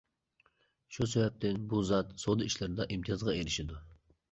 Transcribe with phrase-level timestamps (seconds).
[0.97, 3.81] شۇ سەۋەبتىن بۇ زات سودا ئىشلىرىدا ئىمتىيازغا ئېرىشىدۇ.